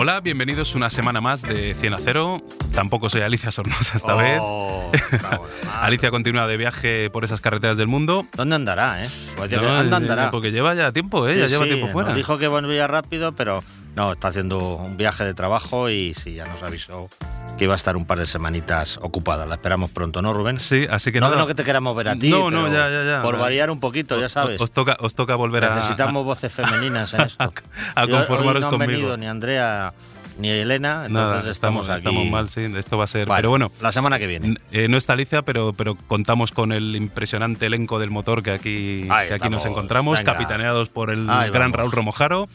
[0.00, 2.40] Hola, bienvenidos una semana más de 100 a 0.
[2.72, 5.02] Tampoco soy Alicia Sornosa esta Oh, vez.
[5.80, 8.24] Alicia continúa de viaje por esas carreteras del mundo.
[8.34, 9.08] ¿Dónde andará, eh?
[9.36, 10.30] Pues No, ¿Dónde eh, andará?
[10.30, 11.34] Porque lleva ya tiempo, ¿eh?
[11.34, 12.10] Sí, ya lleva sí, tiempo fuera.
[12.10, 13.64] nos dijo que volvía rápido, pero
[13.96, 17.08] no, está haciendo un viaje de trabajo y sí, ya nos avisó
[17.56, 19.44] que iba a estar un par de semanitas ocupada.
[19.46, 20.60] La esperamos pronto, ¿no, Rubén?
[20.60, 21.40] Sí, así que no, nada.
[21.40, 22.30] no que te queramos ver a ti.
[22.30, 23.22] No, no, ya, ya, ya.
[23.22, 24.60] Por variar un poquito, ya sabes.
[24.60, 27.52] Os toca, os toca volver a- Necesitamos voces femeninas en esto.
[27.96, 28.90] a conformaros hoy no han conmigo.
[28.92, 29.92] venido ni Andrea
[30.38, 31.98] ni Elena, entonces Nada, estamos, estamos, aquí.
[31.98, 32.60] estamos mal, sí.
[32.78, 33.26] Esto va a ser.
[33.26, 34.54] Vale, Pero bueno, la semana que viene.
[34.70, 39.08] eh, no está Alicia, pero, pero contamos con el impresionante elenco del motor que aquí,
[39.08, 40.32] que aquí nos encontramos, venga.
[40.32, 41.76] capitaneados por el Ahí gran vamos.
[41.78, 42.48] Raúl Romojaro.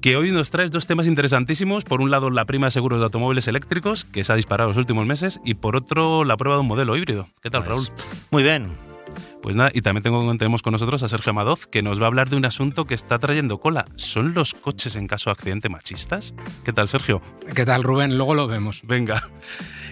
[0.00, 1.82] Que hoy nos traes dos temas interesantísimos.
[1.82, 4.76] Por un lado, la prima de seguros de automóviles eléctricos, que se ha disparado los
[4.76, 7.28] últimos meses, y por otro, la prueba de un modelo híbrido.
[7.42, 7.88] ¿Qué tal, Raúl?
[8.30, 8.68] Muy bien.
[9.42, 12.06] Pues nada, y también tengo, tenemos con nosotros a Sergio Amadoz, que nos va a
[12.08, 13.86] hablar de un asunto que está trayendo cola.
[13.96, 16.32] ¿Son los coches en caso de accidente machistas?
[16.64, 17.20] ¿Qué tal, Sergio?
[17.54, 18.16] ¿Qué tal, Rubén?
[18.16, 18.82] Luego lo vemos.
[18.84, 19.22] Venga.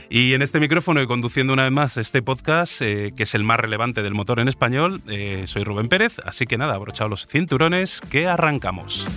[0.08, 3.42] Y en este micrófono y conduciendo una vez más este podcast, eh, que es el
[3.42, 7.26] más relevante del motor en español, eh, soy Rubén Pérez, así que nada, abrochados los
[7.26, 9.08] cinturones, que arrancamos.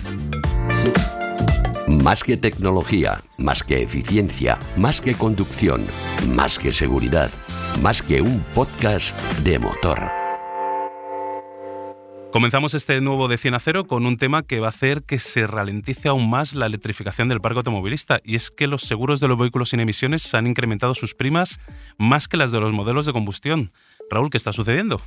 [1.86, 5.86] Más que tecnología, más que eficiencia, más que conducción,
[6.28, 7.30] más que seguridad,
[7.82, 10.20] más que un podcast de motor.
[12.32, 15.18] Comenzamos este nuevo de 100 a 0 con un tema que va a hacer que
[15.18, 19.26] se ralentice aún más la electrificación del parque automovilista, y es que los seguros de
[19.26, 21.58] los vehículos sin emisiones han incrementado sus primas
[21.98, 23.70] más que las de los modelos de combustión.
[24.10, 25.02] Raúl, ¿qué está sucediendo?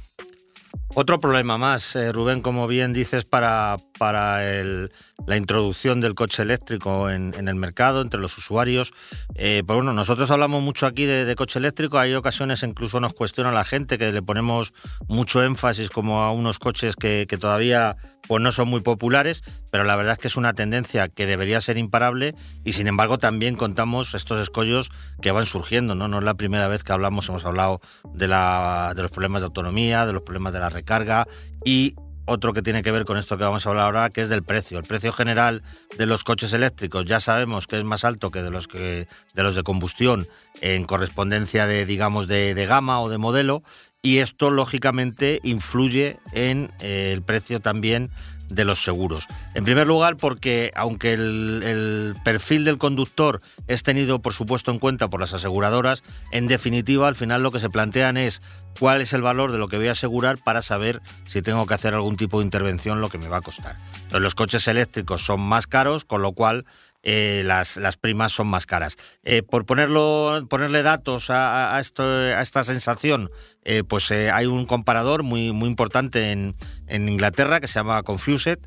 [0.96, 4.92] Otro problema más, eh, Rubén, como bien dices, para, para el-
[5.26, 8.94] la introducción del coche eléctrico en, en el mercado, entre los usuarios.
[9.34, 13.14] Eh, pues bueno, nosotros hablamos mucho aquí de, de coche eléctrico, hay ocasiones incluso nos
[13.14, 14.72] cuestiona la gente que le ponemos
[15.08, 17.98] mucho énfasis como a unos coches que, que todavía
[18.28, 21.62] pues no son muy populares, pero la verdad es que es una tendencia que debería
[21.62, 24.92] ser imparable y sin embargo también contamos estos escollos
[25.22, 26.08] que van surgiendo, ¿no?
[26.08, 27.82] No es la primera vez que hablamos, hemos hablado
[28.14, 31.28] de, la, de los problemas de autonomía, de los problemas de la recarga
[31.66, 31.96] y
[32.26, 34.44] otro que tiene que ver con esto que vamos a hablar ahora, que es del
[34.44, 34.80] precio.
[34.80, 35.62] El precio general
[35.98, 39.44] de los coches eléctricos ya sabemos que es más alto que de los que de
[39.44, 40.28] los de combustión
[40.62, 43.64] en correspondencia de digamos de, de gama o de modelo
[44.06, 48.12] y esto lógicamente influye en eh, el precio también
[48.50, 49.26] de los seguros.
[49.56, 54.80] En primer lugar, porque aunque el, el perfil del conductor es tenido, por supuesto, en
[54.80, 58.42] cuenta por las aseguradoras, en definitiva, al final lo que se plantean es
[58.78, 61.74] cuál es el valor de lo que voy a asegurar para saber si tengo que
[61.74, 63.76] hacer algún tipo de intervención, lo que me va a costar.
[63.96, 66.66] Entonces, los coches eléctricos son más caros, con lo cual
[67.04, 68.98] eh, las, las primas son más caras.
[69.24, 73.30] Eh, por ponerlo, ponerle datos a, a esto, a esta sensación,
[73.66, 76.56] eh, pues hay un comparador muy, muy importante en,
[76.88, 78.60] en Inglaterra que se llama Confused,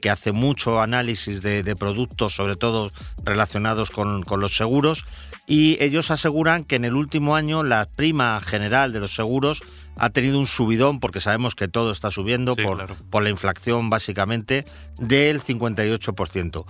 [0.00, 2.90] que hace mucho análisis de, de productos, sobre todo
[3.22, 5.04] relacionados con, con los seguros,
[5.46, 9.62] y ellos aseguran que en el último año la prima general de los seguros
[9.96, 12.96] ha tenido un subidón, porque sabemos que todo está subiendo Sí, por, claro.
[13.10, 14.64] por la inflación básicamente,
[14.98, 16.64] del 58%.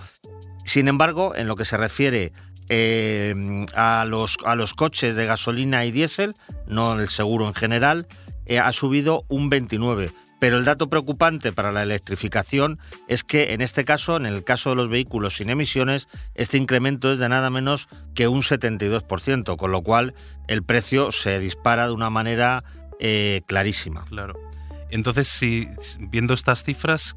[0.69, 2.31] Sin embargo, en lo que se refiere
[2.69, 3.33] eh,
[3.73, 6.35] a, los, a los coches de gasolina y diésel,
[6.67, 8.07] no el seguro en general,
[8.45, 10.13] eh, ha subido un 29%.
[10.37, 14.69] Pero el dato preocupante para la electrificación es que en este caso, en el caso
[14.69, 19.71] de los vehículos sin emisiones, este incremento es de nada menos que un 72%, con
[19.71, 20.13] lo cual
[20.47, 22.63] el precio se dispara de una manera
[22.99, 24.05] eh, clarísima.
[24.05, 24.48] Claro.
[24.91, 25.67] Entonces, si
[25.99, 27.15] viendo estas cifras,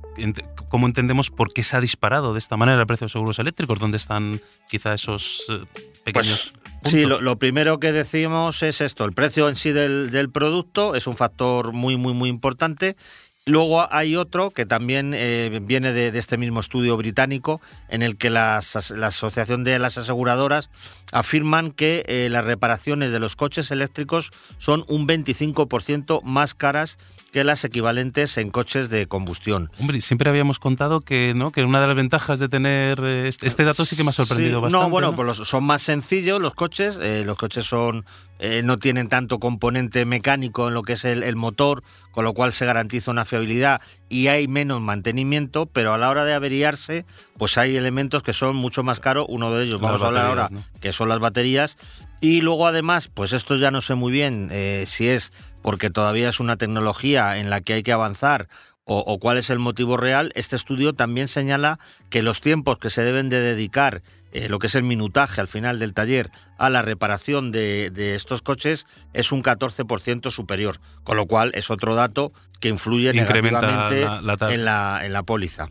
[0.69, 3.79] ¿cómo entendemos por qué se ha disparado de esta manera el precio de seguros eléctricos?
[3.79, 5.65] ¿Dónde están quizá esos eh,
[6.05, 6.91] pequeños puntos?
[6.91, 10.97] Sí, lo, lo primero que decimos es esto, el precio en sí del, del producto
[10.97, 12.97] es un factor muy, muy, muy importante.
[13.45, 18.17] Luego hay otro que también eh, viene de, de este mismo estudio británico, en el
[18.17, 20.71] que las as- la Asociación de las Aseguradoras
[21.13, 26.99] afirman que eh, las reparaciones de los coches eléctricos son un 25% más caras
[27.33, 29.71] que las equivalentes en coches de combustión.
[29.81, 31.51] Hombre, siempre habíamos contado que, ¿no?
[31.51, 34.13] que una de las ventajas de tener eh, este, este dato sí que me ha
[34.13, 34.85] sorprendido Sí, bastante.
[34.85, 35.17] No, bueno, ¿no?
[35.17, 36.99] pues los- son más sencillos los coches.
[37.01, 38.05] eh, los coches son
[38.39, 42.35] eh, no tienen tanto componente mecánico en lo que es el, el motor, con lo
[42.35, 47.07] cual se garantiza una confiabilidad y hay menos mantenimiento, pero a la hora de averiarse,
[47.39, 49.27] pues hay elementos que son mucho más caros.
[49.29, 50.51] Uno de ellos, vamos a hablar ahora,
[50.81, 51.77] que son las baterías.
[52.21, 55.33] Y luego además, pues esto ya no sé muy bien eh, si es
[55.63, 58.49] porque todavía es una tecnología en la que hay que avanzar
[58.85, 60.33] o, o cuál es el motivo real.
[60.35, 61.79] Este estudio también señala
[62.11, 64.03] que los tiempos que se deben de dedicar,
[64.33, 68.15] eh, lo que es el minutaje al final del taller, a la reparación de, de
[68.17, 73.61] estos coches es un 14% superior, con lo cual es otro dato que influye Incrementa
[73.61, 75.69] negativamente la- la tab- en, la, en la póliza.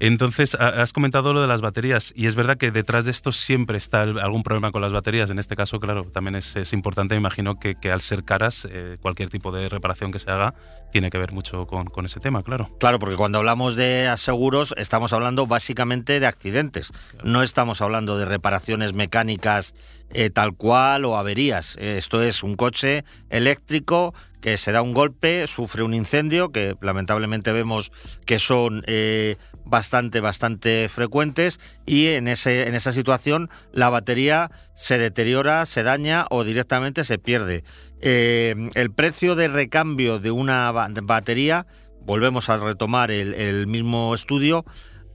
[0.00, 3.32] Entonces, ha- has comentado lo de las baterías y es verdad que detrás de esto
[3.32, 5.30] siempre está algún problema con las baterías.
[5.30, 8.66] En este caso, claro, también es, es importante, me imagino, que, que al ser caras,
[8.70, 10.54] eh, cualquier tipo de reparación que se haga
[10.92, 12.70] tiene que ver mucho con, con ese tema, claro.
[12.78, 16.92] Claro, porque cuando hablamos de aseguros estamos hablando básicamente de accidentes,
[17.22, 19.74] no estamos hablando de reparaciones mecánicas
[20.10, 21.76] eh, tal cual o averías.
[21.80, 26.76] Eh, Esto es un coche eléctrico que se da un golpe, sufre un incendio, que
[26.80, 27.90] lamentablemente vemos
[28.26, 34.98] que son eh, bastante, bastante frecuentes, y en, ese, en esa situación la batería se
[34.98, 37.64] deteriora, se daña o directamente se pierde.
[38.00, 41.66] Eh, el precio de recambio de una ba- batería,
[42.02, 44.64] volvemos a retomar el, el mismo estudio,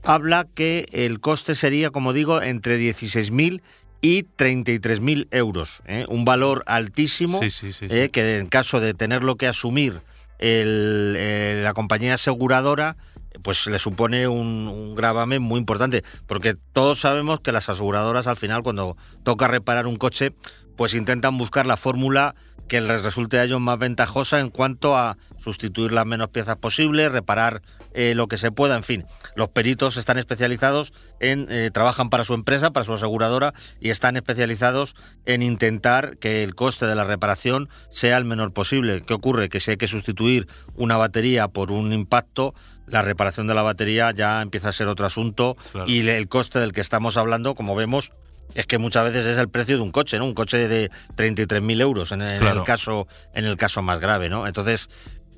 [0.02, 3.62] habla que el coste sería, como digo, entre 16.000
[4.02, 5.82] y 33.000 euros.
[5.86, 6.06] ¿eh?
[6.08, 7.86] Un valor altísimo Sí, sí, sí.
[7.86, 7.94] sí.
[7.94, 10.00] eh, que en caso de tenerlo que asumir
[10.40, 12.96] el- eh, la compañía aseguradora,
[13.42, 18.36] pues le supone un, un gravamen muy importante, porque todos sabemos que las aseguradoras al
[18.36, 20.32] final cuando toca reparar un coche,
[20.80, 22.34] pues intentan buscar la fórmula
[22.66, 27.12] que les resulte a ellos más ventajosa en cuanto a sustituir las menos piezas posibles,
[27.12, 27.60] reparar
[27.92, 29.04] eh, lo que se pueda, en fin.
[29.36, 34.16] Los peritos están especializados en, eh, trabajan para su empresa, para su aseguradora, y están
[34.16, 34.96] especializados
[35.26, 39.02] en intentar que el coste de la reparación sea el menor posible.
[39.02, 39.50] ¿Qué ocurre?
[39.50, 42.54] Que si hay que sustituir una batería por un impacto,
[42.86, 45.90] la reparación de la batería ya empieza a ser otro asunto Claro.
[45.90, 48.12] y el coste del que estamos hablando, como vemos,
[48.54, 50.26] es que muchas veces es el precio de un coche, ¿no?
[50.26, 52.58] Un coche de 33.000 euros en, en Claro.
[52.60, 54.46] el caso en el caso más grave, ¿no?
[54.46, 54.88] Entonces,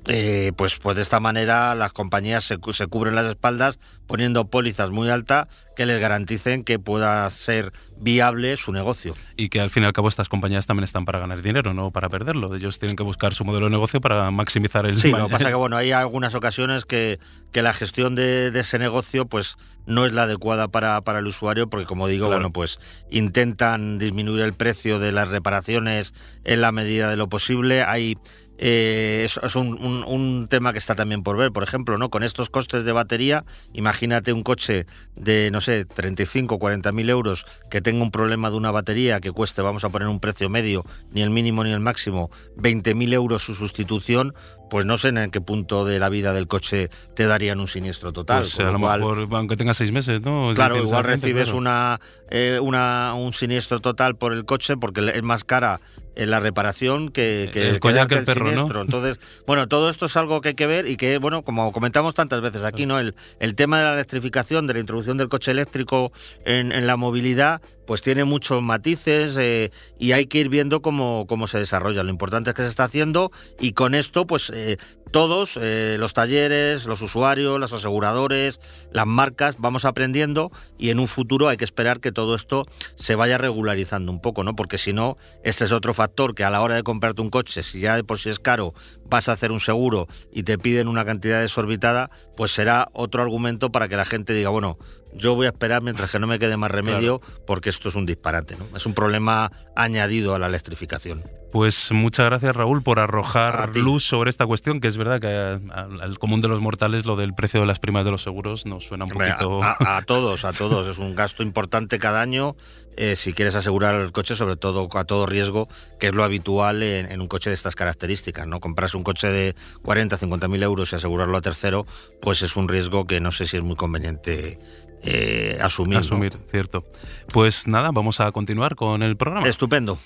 [0.09, 4.89] eh, pues, pues de esta manera las compañías se, se cubren las espaldas poniendo pólizas
[4.91, 7.71] muy altas que les garanticen que pueda ser
[8.03, 9.13] viable su negocio.
[9.37, 11.91] Y que al fin y al cabo estas compañías también están para ganar dinero, no
[11.91, 12.53] para perderlo.
[12.55, 15.47] Ellos tienen que buscar su modelo de negocio para maximizar el Sí, lo que pasa
[15.49, 17.19] que bueno, hay algunas ocasiones que,
[17.51, 19.55] que la gestión de, de ese negocio pues
[19.85, 22.39] no es la adecuada para, para el usuario porque como digo, Claro.
[22.41, 22.79] bueno, pues
[23.09, 26.13] intentan disminuir el precio de las reparaciones
[26.43, 27.83] en la medida de lo posible.
[27.83, 28.17] Hay
[28.59, 32.09] eh, es, es un, un- un tema que está también por ver, por ejemplo, ¿no?
[32.09, 34.85] Con estos costes de batería, imagínate un coche
[35.15, 39.31] de, no sé, 35, 40 mil euros que tenga un problema de una batería que
[39.31, 43.13] cueste, vamos a poner un precio medio, ni el mínimo ni el máximo, 20 mil
[43.13, 44.33] euros su sustitución,
[44.69, 48.11] pues no sé en qué punto de la vida del coche te darían un siniestro
[48.13, 48.39] total.
[48.41, 50.49] Pues a lo lo cual- mejor, aunque tenga seis meses, ¿no?
[50.51, 51.57] Es Claro, igual recibes claro.
[51.59, 51.99] una,
[52.31, 55.79] eh, una un siniestro total por el coche porque es más cara
[56.15, 58.81] eh, la reparación que, que El collar que el perro, ¿no?
[58.81, 62.13] Entonces, bueno, todo esto es algo que hay que ver y que, bueno, como comentamos
[62.13, 62.99] tantas veces aquí, ¿no?
[62.99, 66.11] El, el tema de la electrificación, de la introducción del coche eléctrico
[66.45, 71.25] en, en la movilidad, pues tiene muchos matices eh, y hay que ir viendo cómo,
[71.27, 72.03] cómo se desarrolla.
[72.03, 74.77] Lo importante es que se está haciendo y con esto, pues eh,
[75.13, 78.59] todos, eh, los talleres, los usuarios, los aseguradores,
[78.91, 82.65] las marcas, vamos aprendiendo y en un futuro hay que esperar que todo esto
[82.95, 84.55] se vaya regularizando un poco, ¿no?
[84.55, 87.61] Porque si no, este es otro factor que a la hora de comprarte un coche,
[87.61, 88.73] si ya de por sí es caro,
[89.05, 93.71] vas a hacer un seguro y te piden una cantidad desorbitada, pues será otro argumento
[93.71, 94.79] para que la gente diga, bueno,
[95.15, 98.05] yo voy a esperar mientras que no me quede más remedio porque esto es un
[98.05, 98.65] disparate, ¿no?
[98.75, 101.23] Es un problema añadido a la electrificación.
[101.51, 105.27] Pues muchas gracias Raúl por arrojar luz sobre esta cuestión, que es verdad que
[105.71, 108.65] a- al común de los mortales lo del precio de las primas de los seguros
[108.65, 109.63] nos suena un a, poquito...
[109.63, 110.87] a- a todos, a todos.
[110.87, 112.55] Es un gasto importante cada año
[112.97, 115.67] eh, si quieres asegurar el coche, sobre todo a todo riesgo,
[115.99, 118.47] que es lo habitual en, en un coche de estas características.
[118.47, 118.59] ¿no?
[118.59, 121.85] Comprarse un coche de 40, 50 mil euros y asegurarlo a tercero,
[122.19, 124.57] pues es un riesgo que no sé si es muy conveniente
[125.03, 125.95] eh, asumir.
[125.95, 125.99] ¿no?
[125.99, 126.85] asumir, cierto.
[127.31, 129.47] Pues nada, vamos a continuar con el programa.
[129.47, 129.97] Estupendo.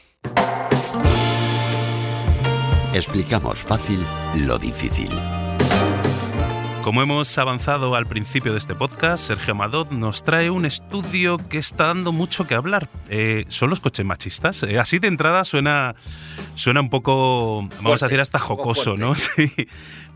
[2.94, 4.00] Explicamos fácil
[4.46, 5.12] lo difícil.
[6.88, 11.58] Como hemos avanzado al principio de este podcast, Sergio Amadot nos trae un estudio que
[11.58, 12.90] está dando mucho que hablar.
[13.10, 14.64] Eh, ¿Son los coches machistas?
[14.64, 15.96] Eh, así de entrada suena,
[16.54, 19.16] suena un poco, vamos Fuerte, a decir hasta jocoso, ¿no?
[19.36, 19.52] Sí.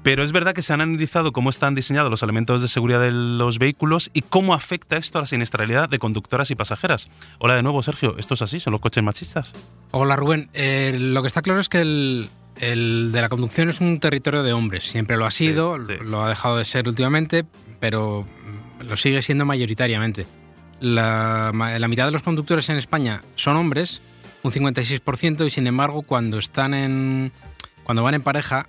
[0.01, 3.11] Pero es verdad que se han analizado cómo están diseñados los elementos de seguridad de
[3.11, 7.09] los vehículos y cómo afecta esto a la siniestralidad de conductoras y pasajeras.
[7.39, 8.15] Hola de nuevo, Sergio.
[8.17, 8.61] ¿Esto es así?
[8.61, 9.53] ¿Son los coches machistas?
[9.91, 13.81] Hola Rubén, Eh, lo que está claro es que el, El de la conducción es
[13.81, 16.03] un territorio de hombres, siempre lo ha sido, Sí, sí.
[16.05, 17.45] lo ha dejado de ser últimamente,
[17.79, 18.25] pero
[18.81, 20.25] lo sigue siendo mayoritariamente.
[20.79, 24.01] La, ma- la mitad de los conductores en España son hombres,
[24.43, 27.31] un 56%, y sin embargo, cuando están en.
[27.83, 28.67] cuando van en pareja,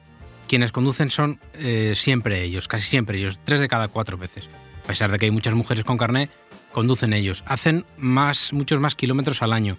[0.48, 4.48] quienes conducen son eh, siempre ellos, casi siempre ellos, tres de cada cuatro veces.
[4.84, 6.28] A pesar de que hay muchas mujeres con carné,
[6.72, 7.44] conducen ellos.
[7.46, 9.76] Hacen más, muchos más kilómetros al año.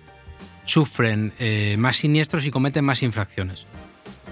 [0.66, 3.66] Sufren eh, más siniestros y cometen más infracciones.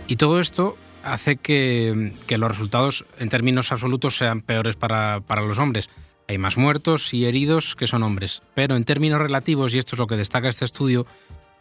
[0.07, 5.41] Y todo esto hace que, que los resultados en términos absolutos sean peores para, para
[5.41, 5.89] los hombres.
[6.27, 8.41] Hay más muertos y heridos que son hombres.
[8.53, 11.05] Pero en términos relativos, y esto es lo que destaca este estudio,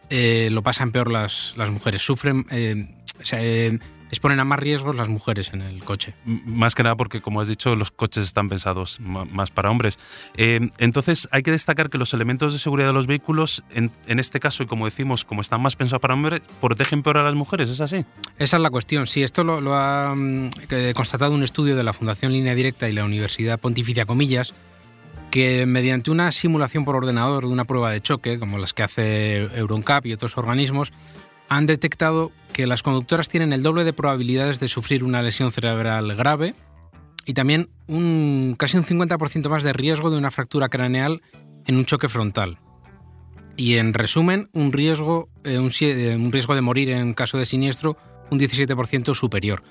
[0.09, 2.01] eh, lo pasan peor las, las mujeres.
[2.01, 2.93] Sufren, eh,
[3.31, 3.79] eh,
[4.11, 6.13] exponen a más riesgos las mujeres en el coche.
[6.25, 9.97] Más que nada porque, como has dicho, los coches están pensados más para hombres.
[10.35, 14.19] Eh, entonces, hay que destacar que los elementos de seguridad de los vehículos, en, en
[14.19, 17.35] este caso, y como decimos, como están más pensados para hombres, protegen peor a las
[17.35, 18.05] mujeres, ¿es así?
[18.37, 19.07] Esa es la cuestión.
[19.07, 20.51] Sí, esto lo, lo ha mm,
[20.93, 24.53] constatado un estudio de la Fundación Línea Directa y la Universidad Pontificia Comillas,
[25.31, 29.37] que mediante una simulación por ordenador de una prueba de choque, como las que hace
[29.57, 30.91] EuronCap y otros organismos,
[31.51, 36.15] han detectado que las conductoras tienen el doble de probabilidades de sufrir una lesión cerebral
[36.15, 36.55] grave
[37.25, 41.21] y también un, casi un 50% más de riesgo de una fractura craneal
[41.65, 42.57] en un choque frontal.
[43.57, 47.97] Y en resumen, un riesgo, eh, eh, un riesgo de morir en caso de siniestro
[48.31, 49.61] un 17% superior.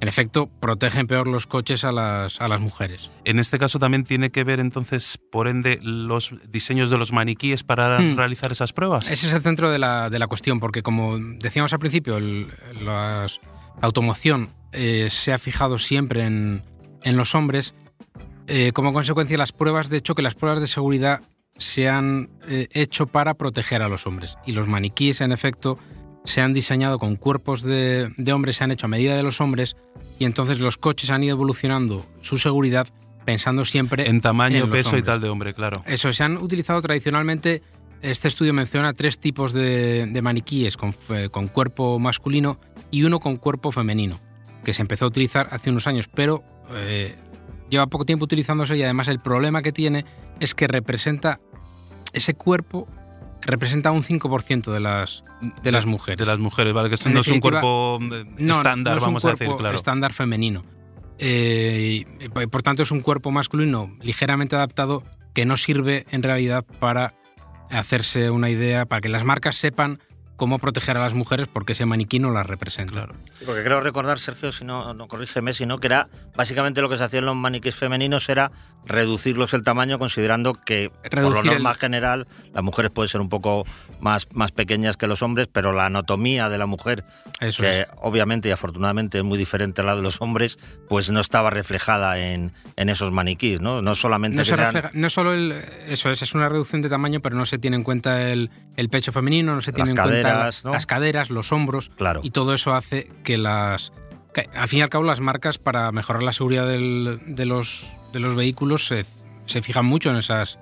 [0.00, 3.10] En efecto, protegen peor los coches a las, a las mujeres.
[3.24, 7.64] En este caso también tiene que ver, entonces, por ende, los diseños de los maniquíes
[7.64, 8.16] para Hmm.
[8.16, 9.10] realizar esas pruebas.
[9.10, 12.48] Ese es el centro de la, de la cuestión, porque como decíamos al principio, el-
[12.82, 13.40] las-
[13.80, 16.62] la automoción eh, se ha fijado siempre en,
[17.02, 17.74] en los hombres.
[18.46, 21.20] Eh, como consecuencia, las pruebas de choque, las pruebas de seguridad
[21.58, 24.38] se han eh, hecho para proteger a los hombres.
[24.46, 25.78] Y los maniquíes, en efecto,
[26.24, 29.40] se han diseñado con cuerpos de, de hombres, se han hecho a medida de los
[29.40, 29.76] hombres,
[30.18, 32.86] y entonces los coches han ido evolucionando su seguridad
[33.24, 35.82] pensando siempre En tamaño, en peso y tal de hombre, claro.
[35.86, 37.62] Eso, se han utilizado tradicionalmente,
[38.02, 42.58] este estudio menciona tres tipos de, de maniquíes con, fe- con cuerpo masculino
[42.90, 44.18] y uno con cuerpo femenino,
[44.64, 47.14] que se empezó a utilizar hace unos años, pero eh,
[47.68, 50.04] lleva poco tiempo utilizándose y además el problema que tiene
[50.40, 51.40] es que representa,
[52.12, 52.88] ese cuerpo
[53.42, 55.24] representa un 5% de las,
[55.62, 56.18] de las mujeres.
[56.18, 56.88] De las mujeres, ¿vale?
[56.88, 59.56] Que esto no es un cuerpo No, estándar, no es un vamos a cuerpo decir,
[59.56, 59.76] claro.
[59.76, 60.64] estándar femenino.
[61.18, 65.04] Eh, y, por tanto, es un cuerpo masculino ligeramente adaptado
[65.34, 67.14] que no sirve en realidad para
[67.70, 70.00] hacerse una idea, para que las marcas sepan
[70.40, 72.92] cómo proteger a las mujeres porque ese maniquí no las representa.
[72.94, 73.14] Claro.
[73.38, 76.96] Sí, porque creo recordar, Sergio, si no, no corrígeme, sino que era básicamente lo que
[76.96, 78.50] se hacía en los maniquíes femeninos era
[78.86, 83.28] reducirlos el tamaño, considerando que por lo el- norma general las mujeres pueden ser un
[83.28, 83.66] poco
[84.00, 87.04] más, más pequeñas que los hombres, pero la anatomía de la mujer,
[87.40, 87.86] Eso que es.
[87.98, 92.18] obviamente y afortunadamente es muy diferente a la de los hombres, pues no estaba reflejada
[92.18, 93.82] en, en esos maniquíes, ¿no?
[93.82, 95.52] No solamente No, que se sean- refleja- no solo el,
[95.86, 98.50] eso es, es una reducción de tamaño, pero no se tiene en cuenta el,
[98.80, 100.74] el pecho femenino, no se tiene en cuenta caderas, la- ¿no?
[100.74, 102.20] las caderas, los hombros, Claro.
[102.24, 103.92] y todo eso hace que las...
[104.34, 107.86] que, al fin y al cabo las marcas para mejorar la seguridad del- de, los,
[108.12, 109.04] de los vehículos se,
[109.46, 110.58] se fijan mucho en esas...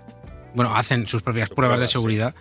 [0.54, 1.92] Bueno, hacen sus propias Sus pruebas de sí.
[1.92, 2.34] seguridad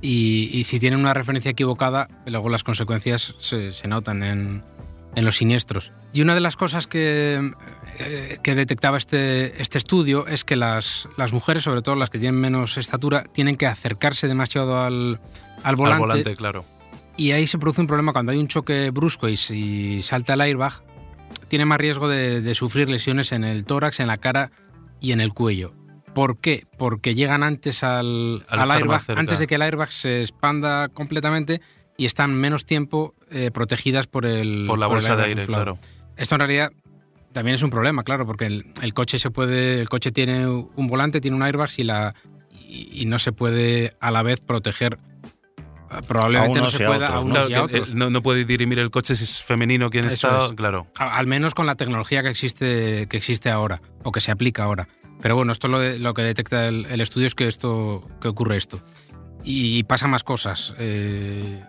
[0.00, 4.64] y, y si tienen una referencia equivocada, luego las consecuencias se, se notan en,
[5.14, 5.92] en los siniestros.
[6.12, 7.52] Y una de las cosas que,
[7.98, 12.18] eh, que detectaba este, este estudio es que las, las mujeres, sobre todo las que
[12.18, 15.20] tienen menos estatura, tienen que acercarse demasiado al,
[15.62, 16.64] al volante, Al volante, claro.
[17.16, 20.40] y ahí se produce un problema cuando hay un choque brusco y si salta el
[20.40, 20.82] airbag,
[21.48, 24.50] tiene más riesgo de, de sufrir lesiones en el tórax, en la cara
[25.00, 25.74] y en el cuello.
[26.14, 26.66] ¿Por qué?
[26.76, 31.62] Porque llegan antes al, Al airbag, antes de que el airbag se expanda completamente
[31.96, 35.64] y están menos tiempo eh, protegidas por el Por la bolsa de aire, inflado.
[35.76, 35.78] claro.
[36.16, 36.72] Esto en realidad
[37.32, 40.86] también es un problema, claro, porque el, el coche se puede, el coche tiene un
[40.88, 42.14] volante, tiene un airbag y la
[42.50, 44.98] y, y no se puede a la vez proteger.
[46.08, 47.30] Probablemente A no se a pueda a otros, ¿no?
[47.32, 47.90] unos Claro, y a otros.
[47.90, 50.52] eh, no, no puede dirimir el coche si es femenino quién Eso está, es.
[50.52, 50.86] claro.
[50.96, 54.88] Al menos con la tecnología que existe, que existe ahora, o que se aplica ahora.
[55.20, 58.28] Pero bueno, esto lo, de- lo que detecta el, el estudio es que esto que
[58.28, 58.80] ocurre esto.
[59.44, 60.74] Y, pasa más cosas.
[60.78, 61.62] eh,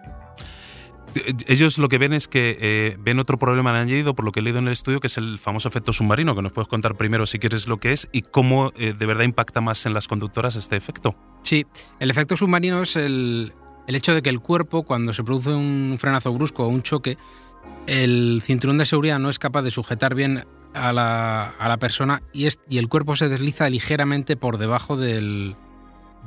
[1.15, 4.39] Eh, Ellos lo que ven es que eh, ven otro problema añadido, por lo que
[4.39, 6.95] he leído en el estudio, que es el famoso efecto submarino, que nos puedes contar
[6.95, 10.07] primero si quieres lo que es y cómo eh, de verdad impacta más en las
[10.07, 11.15] conductoras este efecto.
[11.43, 11.65] Sí,
[11.99, 13.53] el efecto submarino es el,
[13.87, 17.17] el hecho de que el cuerpo, cuando se produce un frenazo brusco o un choque,
[17.85, 22.23] el cinturón de seguridad no es capaz de sujetar bien a la, a la persona
[22.33, 25.55] y, es- y el cuerpo se desliza ligeramente por debajo del,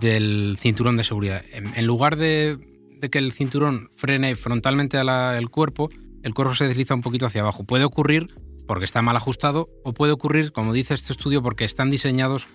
[0.01, 1.43] del cinturón de seguridad.
[1.53, 2.59] En, lugar de,
[3.01, 5.91] de que el cinturón frene frontalmente al cuerpo,
[6.23, 7.65] el cuerpo se desliza un poquito hacia abajo.
[7.65, 8.29] Puede ocurrir
[8.67, 12.49] porque está mal ajustado o puede ocurrir, como dice este estudio, porque están diseñados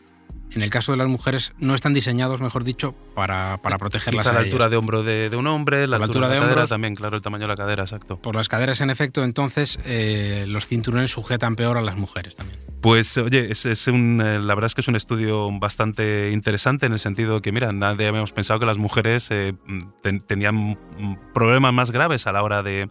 [0.53, 4.27] en el caso de las mujeres no están diseñados, mejor dicho, para, para protegerlas.
[4.27, 7.15] a la altura de hombro de, un hombre, la, altura, de, la cadera también, claro,
[7.15, 8.17] el tamaño de la cadera, exacto.
[8.17, 12.59] Por las caderas, en efecto, entonces eh, los cinturones sujetan peor a las mujeres también.
[12.81, 16.93] Pues oye, es, un, eh, la verdad es que es un estudio bastante interesante en
[16.93, 19.53] el sentido que, mira, nadie habíamos pensado que las mujeres eh,
[20.27, 20.77] tenían
[21.33, 22.89] problemas más graves a la hora de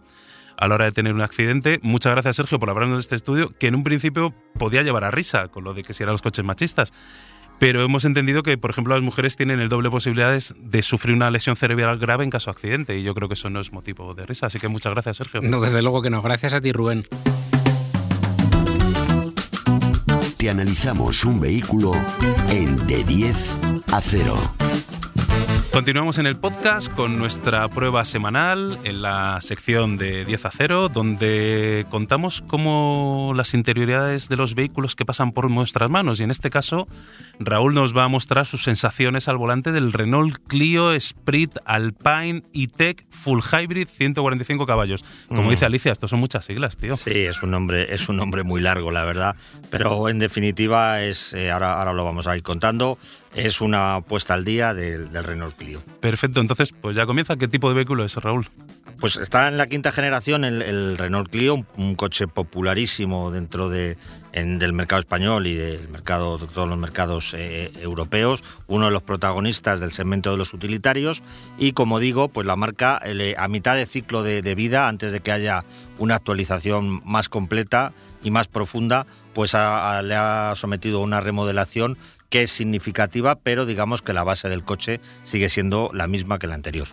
[0.61, 1.79] a la hora de tener un accidente.
[1.81, 5.09] Muchas gracias, Sergio, por hablarnos de este estudio, que en un principio podía llevar a
[5.09, 6.93] risa con lo de que si eran los coches machistas.
[7.61, 11.29] Pero hemos entendido que, por ejemplo, las mujeres tienen el doble posibilidades de sufrir una
[11.29, 12.97] lesión cerebral grave en caso de accidente.
[12.97, 14.47] Y yo creo que eso no es motivo de risa.
[14.47, 15.41] Así que muchas gracias, Sergio.
[15.43, 16.23] No, desde luego que no.
[16.23, 17.05] Gracias a ti, Rubén.
[20.37, 21.91] Te analizamos un vehículo
[22.49, 23.57] en de 10
[23.91, 24.80] a 0.
[25.71, 30.89] Continuamos en el podcast con nuestra prueba semanal en la sección de 10 a 0,
[30.89, 36.19] donde contamos cómo las interioridades de los vehículos que pasan por nuestras manos.
[36.19, 36.87] Y en este caso,
[37.39, 43.05] Raúl nos va a mostrar sus sensaciones al volante del Renault Clio Sprint Alpine E-Tech
[43.09, 45.03] Full Hybrid 145 caballos.
[45.27, 45.49] Como mm.
[45.49, 46.95] dice Alicia, esto son muchas siglas, tío.
[46.95, 49.35] Sí, es un nombre, es un nombre muy largo, la verdad.
[49.69, 52.97] Pero en definitiva, es, eh, ahora, ahora lo vamos a ir contando,
[53.35, 55.55] es una puesta al día del, del Renault
[55.99, 57.37] Perfecto, entonces pues ya comienza.
[57.37, 58.47] ¿Qué tipo de vehículo es, Raúl?
[58.99, 63.97] Pues está en la quinta generación el, Renault Clio, un, coche popularísimo dentro de,
[64.31, 69.01] del mercado español y del mercado, de todos los mercados eh, europeos, uno de los
[69.01, 71.23] protagonistas del segmento de los utilitarios
[71.57, 73.01] y como digo, pues la marca
[73.37, 75.65] a mitad de ciclo de, vida, antes de que haya
[75.97, 81.97] una actualización más completa y más profunda, pues le ha sometido a una remodelación
[82.31, 86.47] que es significativa, pero digamos que la base del coche sigue siendo la misma que
[86.47, 86.87] la anterior.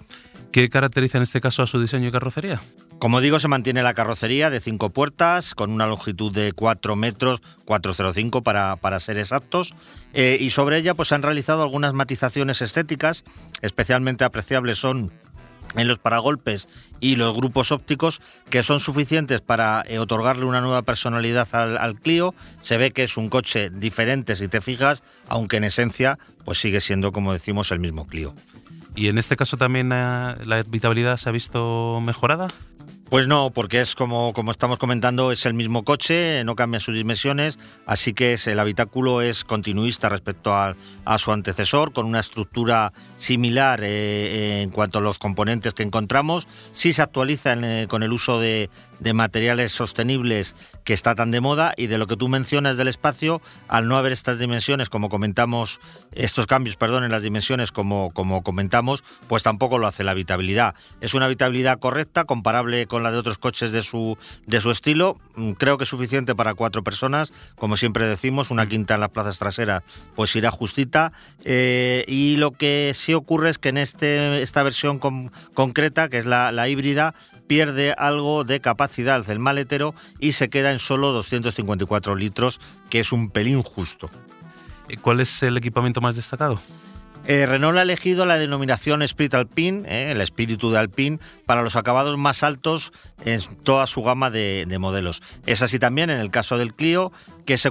[0.53, 2.61] ¿Qué caracteriza en este caso a su diseño y carrocería?
[2.99, 7.41] Como digo, se mantiene la carrocería de cinco puertas con una longitud de 4 metros,
[7.65, 9.75] 405 para, para ser exactos,
[10.15, 13.23] eh, y sobre ella pues, han realizado algunas matizaciones estéticas,
[13.63, 15.13] especialmente apreciables son
[15.77, 16.69] en los paragolpes
[17.01, 22.35] y los grupos ópticos que son suficientes para eh, otorgarle una nueva personalidad al, Clio.
[22.61, 26.81] Se ve que es un coche diferente si te fijas, aunque en esencia pues sigue
[26.81, 28.35] siendo como decimos el mismo Clio.
[28.95, 32.49] ¿Y en este caso también eh, la habitabilidad se ha visto mejorada?
[33.09, 36.95] Pues no, porque es como, como estamos comentando, es el mismo coche, no cambia sus
[36.95, 40.77] dimensiones, así que el habitáculo es continuista respecto a,
[41.17, 46.47] su antecesor, con una estructura similar eh, en cuanto a los componentes que encontramos.
[46.73, 48.69] Sí se actualiza eh, con el uso de,
[49.01, 52.89] de materiales sostenibles que está tan de moda y de lo que tú mencionas del
[52.89, 55.81] espacio, al no haber estas dimensiones, como comentamos,
[56.13, 60.75] estos cambios, perdón, en las dimensiones, como, como comentamos, pues tampoco lo hace la habitabilidad.
[61.01, 65.19] Es una habitabilidad correcta, comparable con la de otros coches de su, de su estilo.
[65.37, 69.11] Mm, creo que es suficiente para cuatro personas, como siempre decimos, una quinta en las
[69.11, 69.83] plazas traseras,
[70.15, 71.13] pues irá justita.
[71.45, 76.27] Eh, y lo que sí ocurre es que en este, esta versión concreta, que es
[76.27, 77.15] la, la híbrida,
[77.47, 82.61] pierde algo de capacidad del maletero y se queda en solo 254 litros,
[82.91, 84.11] que es un pelín justo.
[85.03, 86.61] ¿Cuál es el equipamiento más destacado?
[87.27, 91.77] Eh, Renault ha elegido la denominación Spirit Alpine, eh, el espíritu de Alpine, para los
[91.77, 92.93] acabados más altos
[93.25, 95.23] en toda su gama de, modelos.
[95.45, 97.13] Es así también en el caso del Clio,
[97.45, 97.71] que se,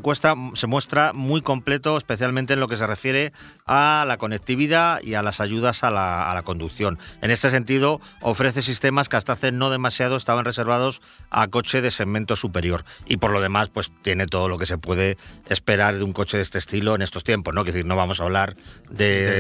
[0.53, 3.31] se, muestra muy completo, especialmente en lo que se refiere
[3.65, 6.99] a la conectividad y a las ayudas a la, conducción.
[7.21, 11.91] En este sentido, ofrece sistemas que hasta hace no demasiado estaban reservados a coche de
[11.91, 12.83] segmento superior.
[13.05, 15.17] Y por lo demás, pues tiene todo lo que se puede
[15.49, 17.61] esperar de un coche de este estilo en estos tiempos, ¿no?
[17.61, 18.55] Es decir, no vamos a hablar
[18.89, 19.36] de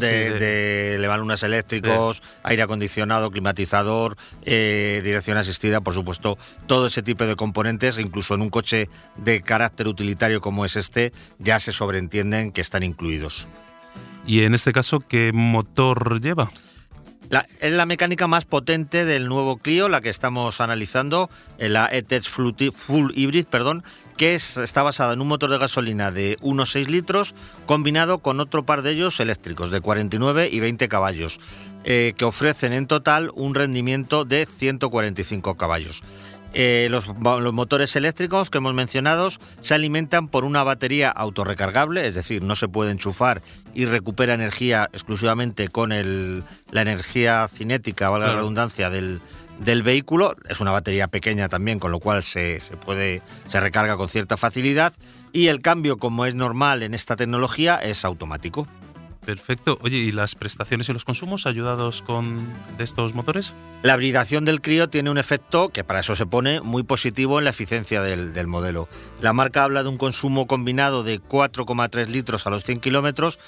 [0.00, 7.26] de, de, lunas eléctricos, aire acondicionado, climatizador, eh, dirección asistida, por supuesto, todo ese tipo
[7.26, 12.52] de componentes, incluso en un coche de carácter utilitario como es este, ya se sobreentienden
[12.52, 13.48] que están incluidos.
[14.26, 16.50] ¿Y en este caso qué motor lleva?
[17.60, 23.12] Es la mecánica más potente del nuevo Clio, la que estamos analizando, la E-Tech Full
[23.14, 23.82] Hybrid, perdón,
[24.16, 27.34] que está basada en un motor de gasolina de 1,6 litros
[27.66, 31.38] combinado con otro par de ellos eléctricos de 49 y 20 caballos,
[31.84, 36.02] eh, que ofrecen en total un rendimiento de 145 caballos.
[36.58, 39.28] Eh, los, motores eléctricos que hemos mencionado
[39.60, 43.42] se alimentan por una batería autorrecargable, es decir, no se puede enchufar
[43.74, 49.20] y recupera energía exclusivamente con la energía cinética, valga la redundancia, del,
[49.58, 50.34] vehículo.
[50.48, 54.94] Es una batería pequeña también, con lo cual se, puede, se recarga con cierta facilidad.
[55.34, 58.66] Y el cambio, como es normal en esta tecnología, es automático.
[59.26, 59.76] Perfecto.
[59.82, 63.54] Oye, ¿y las prestaciones y los consumos ayudados con de estos motores?
[63.82, 67.44] La hibridación del Clio tiene un efecto que para eso se pone muy positivo en
[67.44, 68.88] la eficiencia del, del modelo.
[69.20, 73.40] La marca habla de un consumo combinado de 4,3 litros a los 100 kilómetros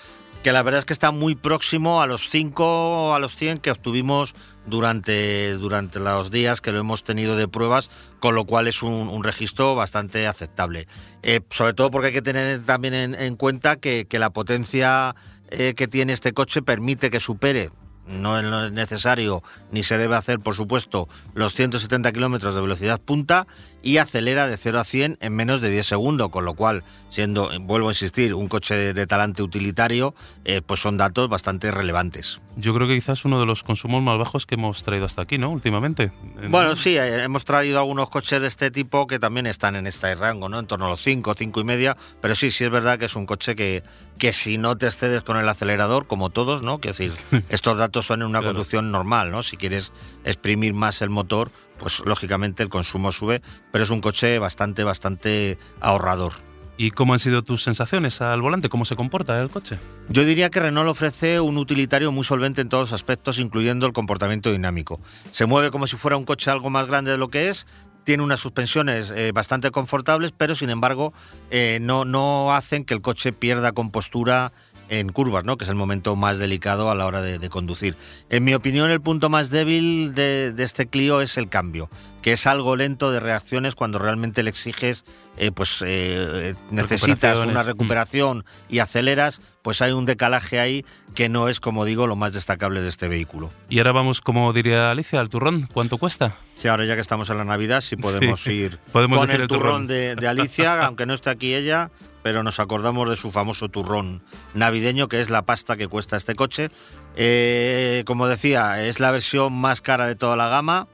[0.43, 3.71] que la verdad es que está muy próximo a los 5 a los 100 que
[3.71, 4.35] obtuvimos
[4.67, 9.25] durante, durante los días que lo hemos tenido de pruebas, con lo cual es un,
[9.25, 10.87] registro bastante aceptable.
[11.23, 15.15] Eh, sobre todo porque hay que tener también en, cuenta que, la potencia
[15.51, 17.71] eh, que tiene este coche permite que supere
[18.09, 23.47] no es necesario ni se debe hacer, por supuesto, los 170 kilómetros de velocidad punta
[23.83, 27.51] y acelera de 0 a 100 en menos de 10 segundos, con lo cual, siendo,
[27.61, 32.41] vuelvo a insistir, un coche de, talante utilitario, eh, pues son datos bastante relevantes.
[32.57, 35.39] Yo creo que quizás uno de los consumos más bajos que hemos traído hasta aquí,
[35.39, 35.51] ¿no?
[35.51, 36.13] Últimamente.
[36.49, 40.15] Bueno, sí, eh, hemos traído algunos coches de este tipo que también están en este
[40.15, 40.59] rango, ¿no?
[40.59, 43.17] En torno a los 5, 5 y media, pero sí, sí es verdad que es
[43.17, 43.85] un coche que,
[44.19, 46.81] que si no te excedes con el acelerador, como todos, ¿no?
[46.81, 47.13] Que decir,
[47.49, 49.43] estos datos son en una conducción normal, ¿no?
[49.43, 49.93] Si quieres
[50.25, 55.59] exprimir más el motor, pues lógicamente el consumo sube, pero es un coche bastante, bastante
[55.81, 56.33] ahorrador.
[56.81, 58.69] ¿Y cómo han sido tus sensaciones al volante?
[58.69, 59.81] ¿Cómo se comporta el coche?
[60.09, 63.93] Yo diría que Renault ofrece un utilitario muy solvente en todos los aspectos, incluyendo el
[63.93, 65.01] comportamiento dinámico.
[65.33, 67.67] Se mueve como si fuera un coche algo más grande de lo que es,
[68.05, 71.13] tiene unas suspensiones eh, bastante confortables, pero sin embargo
[71.51, 74.53] eh, no, no hacen que el coche pierda compostura
[74.89, 75.57] en curvas, ¿no?
[75.57, 77.97] que es el momento más delicado a la hora de, conducir.
[78.31, 81.91] En mi opinión, el punto más débil de, este Clio es el cambio,
[82.23, 85.05] que es algo lento de reacciones cuando realmente le exiges,
[85.37, 91.49] eh, pues eh, necesitas una recuperación y aceleras, pues hay un decalaje ahí que no
[91.49, 93.51] es, como digo, lo más destacable de este vehículo.
[93.69, 95.69] Y ahora vamos, como diría Alicia, al turrón.
[95.73, 96.37] ¿Cuánto cuesta?
[96.55, 99.87] Sí, ahora ya que estamos en la Navidad, sí podemos ir podemos con el, turrón,
[99.87, 101.91] De, de Alicia, aunque no esté aquí ella
[102.29, 106.35] pero nos acordamos de su famoso turrón navideño, que es la pasta que cuesta este
[106.35, 106.69] coche.
[107.17, 110.89] Eh, como decía, es la versión más cara de toda la gama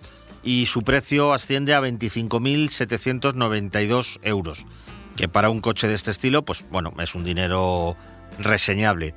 [0.44, 4.64] y su precio asciende a 25.792 euros,
[5.16, 7.96] que para un coche de este estilo, pues bueno, es un dinero
[8.38, 9.16] reseñable.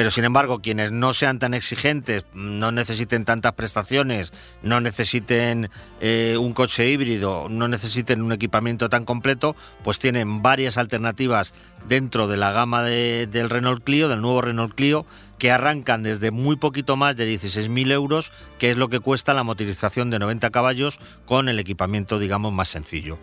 [0.00, 4.32] Pero sin embargo, quienes no sean tan exigentes, no necesiten tantas prestaciones,
[4.62, 5.68] no necesiten
[6.00, 11.52] eh, un coche híbrido, no necesiten un equipamiento tan completo, pues tienen varias alternativas
[11.86, 15.04] dentro de la gama del Renault Clio, del nuevo Renault Clio,
[15.38, 19.44] que arrancan desde muy poquito más de 16.000 euros, que es lo que cuesta la
[19.44, 23.18] motorización de 90 caballos con el equipamiento, digamos, más sencillo.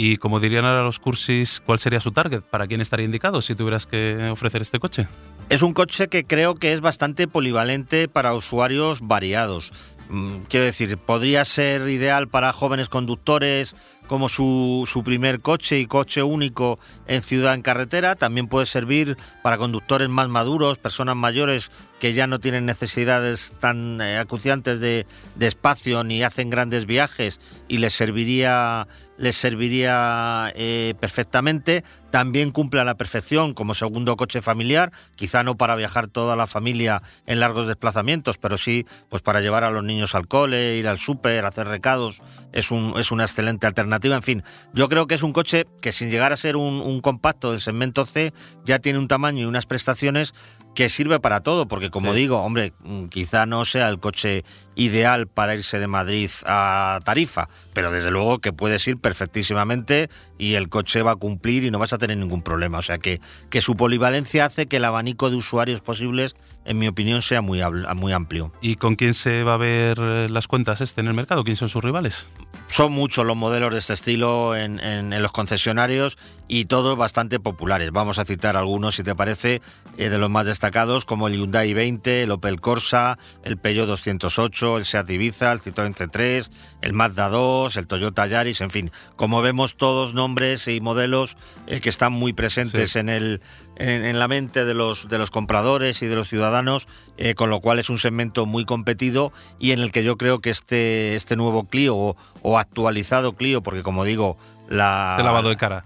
[0.00, 2.42] Y como dirían ahora los cursis, ¿cuál sería su target?
[2.42, 5.08] ¿Para quién estaría indicado si tuvieras que ofrecer este coche?
[5.48, 9.72] Es un coche que creo que es bastante polivalente para usuarios variados.
[10.08, 13.74] Mm, quiero decir, podría ser ideal para jóvenes conductores
[14.06, 18.14] como su, su, primer coche y coche único en ciudad en carretera.
[18.14, 24.00] También puede servir para conductores más maduros, personas mayores que ya no tienen necesidades tan
[24.00, 28.86] eh, acuciantes de, de, espacio ni hacen grandes viajes y les serviría
[29.18, 31.84] les serviría eh, perfectamente.
[32.10, 36.46] También cumple a la perfección como segundo coche familiar, quizá no para viajar toda la
[36.46, 40.88] familia en largos desplazamientos, pero sí pues para llevar a los niños al cole, ir
[40.88, 42.22] al súper, hacer recados.
[42.52, 44.16] Es, un, es una excelente alternativa.
[44.16, 47.00] En fin, yo creo que es un coche que sin llegar a ser un, un
[47.00, 48.32] compacto del segmento C,
[48.64, 50.34] ya tiene un tamaño y unas prestaciones
[50.78, 54.44] que sirve para todo, porque como digo, hombre, mm, quizá no sea el coche
[54.76, 60.08] ideal para irse de Madrid a Tarifa, pero desde luego que puedes ir perfectísimamente
[60.38, 62.78] y el coche va a cumplir y no vas a tener ningún problema.
[62.78, 63.20] O sea que,
[63.50, 67.60] que su polivalencia hace que el abanico de usuarios posibles, en mi opinión, sea muy,
[67.96, 68.52] muy amplio.
[68.60, 71.44] ¿Y con quién se va a ver eh, las cuentas este en el mercado?
[71.44, 72.28] ¿Quién son sus rivales?
[72.68, 77.90] Son muchos los modelos de este estilo en, en, los concesionarios y todos bastante populares.
[77.92, 79.60] Vamos a citar algunos, si te parece,
[79.96, 84.78] eh, de los más destacados, como el Hyundai 20, el Opel Corsa, el Peugeot 208,
[84.78, 86.50] el Seat Ibiza, el Citroën C3,
[86.82, 91.80] el Mazda 2, el Toyota Yaris, en fin, como vemos todos nombres y modelos eh,
[91.80, 93.40] que están muy presentes en, el,
[93.76, 96.86] en, la mente de los, de los compradores y de los ciudadanos,
[97.16, 100.40] eh, con lo cual es un segmento muy competido y en el que yo creo
[100.40, 104.36] que este, este nuevo Clio o, actualizado Clio, porque como digo,
[104.68, 105.84] la, el lavado de cara.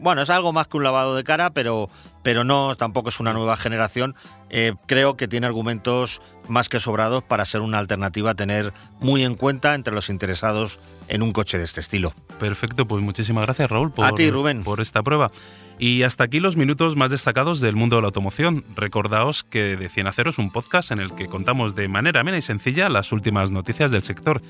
[0.00, 1.88] bueno, es algo más que un lavado de cara, pero,
[2.22, 4.14] pero no, tampoco es una nueva generación.
[4.50, 9.24] Eh, creo que tiene argumentos más que sobrados para ser una alternativa a tener muy
[9.24, 12.12] en cuenta entre los interesados en un coche de este estilo.
[12.38, 14.64] Perfecto, pues muchísimas gracias Raúl por, a ti, Rubén.
[14.64, 15.30] por esta prueba.
[15.78, 18.64] Y hasta aquí los minutos más destacados del mundo de la automoción.
[18.76, 22.20] Recordaos que De 100 a 0 es un podcast en el que contamos de manera
[22.20, 24.40] amena y sencilla las últimas noticias del sector.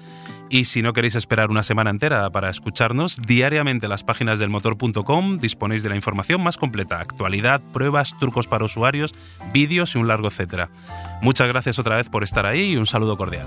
[0.50, 4.50] Y si no queréis esperar una semana entera para escucharnos, diariamente en las páginas del
[4.50, 9.14] motor.com disponéis de la información más completa, actualidad, pruebas, trucos para usuarios,
[9.52, 10.68] vídeos y un largo etcétera.
[11.22, 13.46] Muchas gracias otra vez por estar ahí y un saludo cordial.